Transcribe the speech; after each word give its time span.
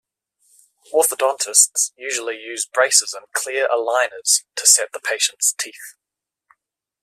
Orthodontists 0.91 1.91
usually 1.95 2.35
use 2.35 2.65
braces 2.65 3.13
and 3.13 3.31
clear 3.33 3.67
aligners 3.67 4.43
to 4.55 4.65
set 4.65 4.93
the 4.93 4.99
patient's 4.99 5.53
teeth. 5.53 5.93